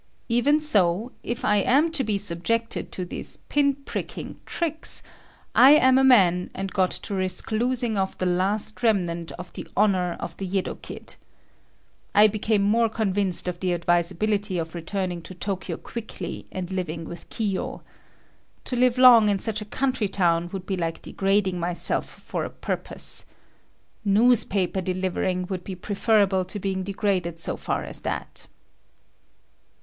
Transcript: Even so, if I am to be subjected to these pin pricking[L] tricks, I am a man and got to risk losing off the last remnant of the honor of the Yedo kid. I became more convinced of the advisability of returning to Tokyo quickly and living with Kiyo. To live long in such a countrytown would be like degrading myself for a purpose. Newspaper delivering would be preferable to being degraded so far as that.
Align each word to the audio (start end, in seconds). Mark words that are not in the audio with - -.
Even 0.29 0.59
so, 0.59 1.11
if 1.21 1.45
I 1.45 1.57
am 1.57 1.91
to 1.91 2.03
be 2.03 2.17
subjected 2.17 2.91
to 2.93 3.05
these 3.05 3.37
pin 3.49 3.75
pricking[L] 3.75 4.35
tricks, 4.47 5.03
I 5.53 5.73
am 5.75 5.99
a 5.99 6.03
man 6.03 6.49
and 6.55 6.71
got 6.71 6.89
to 6.89 7.13
risk 7.13 7.51
losing 7.51 7.99
off 7.99 8.17
the 8.17 8.25
last 8.25 8.81
remnant 8.81 9.31
of 9.33 9.53
the 9.53 9.67
honor 9.77 10.17
of 10.19 10.35
the 10.37 10.47
Yedo 10.47 10.73
kid. 10.81 11.17
I 12.15 12.25
became 12.25 12.63
more 12.63 12.89
convinced 12.89 13.47
of 13.47 13.59
the 13.59 13.73
advisability 13.75 14.57
of 14.57 14.73
returning 14.73 15.21
to 15.21 15.35
Tokyo 15.35 15.77
quickly 15.77 16.47
and 16.51 16.71
living 16.71 17.05
with 17.05 17.29
Kiyo. 17.29 17.83
To 18.63 18.75
live 18.75 18.97
long 18.97 19.29
in 19.29 19.37
such 19.37 19.61
a 19.61 19.65
countrytown 19.65 20.49
would 20.51 20.65
be 20.65 20.77
like 20.77 21.03
degrading 21.03 21.59
myself 21.59 22.09
for 22.09 22.43
a 22.43 22.49
purpose. 22.49 23.27
Newspaper 24.03 24.81
delivering 24.81 25.45
would 25.45 25.63
be 25.63 25.75
preferable 25.75 26.43
to 26.45 26.57
being 26.57 26.81
degraded 26.81 27.37
so 27.37 27.55
far 27.55 27.83
as 27.83 28.01
that. 28.01 28.47